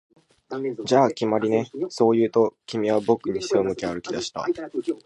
[0.85, 4.47] 「じゃあ、決まりね」、そう言うと、君は僕に背を向け歩き出した